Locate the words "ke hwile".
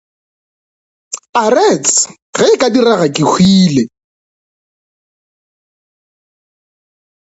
3.15-3.83